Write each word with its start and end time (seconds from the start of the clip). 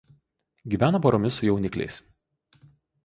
Gyvena 0.73 1.01
poromis 1.05 1.37
su 1.41 1.45
jaunikliais. 1.49 1.99